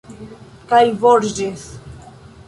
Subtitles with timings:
[0.71, 1.67] Kaj Borĝes...